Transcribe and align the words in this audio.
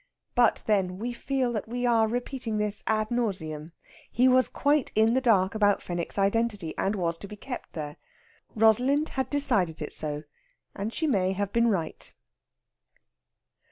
But, 0.33 0.63
then 0.65 0.97
we 0.97 1.13
feel 1.13 1.53
that 1.53 1.67
we 1.67 1.85
are 1.85 2.07
repeating 2.07 2.57
this 2.57 2.83
ad 2.87 3.11
nauseam 3.11 3.71
he 4.11 4.27
was 4.27 4.49
quite 4.49 4.91
in 4.95 5.13
the 5.13 5.21
dark 5.21 5.53
about 5.53 5.83
Fenwick's 5.83 6.17
identity, 6.17 6.73
and 6.75 6.95
was 6.95 7.19
to 7.19 7.27
be 7.27 7.35
kept 7.35 7.73
there. 7.73 7.97
Rosalind 8.55 9.09
had 9.09 9.29
decided 9.29 9.79
it 9.79 9.93
so, 9.93 10.23
and 10.75 10.91
she 10.91 11.05
may 11.05 11.33
have 11.33 11.53
been 11.53 11.67
right. 11.67 12.11